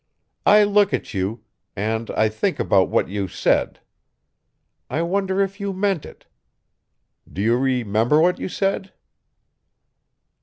I 0.47 0.63
look 0.63 0.95
at 0.95 1.13
you 1.13 1.43
and 1.75 2.09
I 2.17 2.27
think 2.27 2.59
about 2.59 2.89
what 2.89 3.07
you 3.07 3.27
said. 3.27 3.81
I 4.89 5.03
wonder 5.03 5.41
if 5.41 5.59
you 5.59 5.73
meant 5.73 6.07
it? 6.07 6.25
Do 7.31 7.39
you 7.39 7.55
remember 7.55 8.19
what 8.19 8.39
you 8.39 8.49
said?" 8.49 8.93